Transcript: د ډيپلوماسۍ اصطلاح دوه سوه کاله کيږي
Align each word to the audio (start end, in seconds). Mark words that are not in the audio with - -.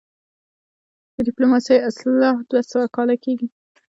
د 1.15 1.17
ډيپلوماسۍ 1.27 1.77
اصطلاح 1.89 2.35
دوه 2.49 2.61
سوه 2.71 2.85
کاله 2.95 3.15
کيږي 3.23 3.47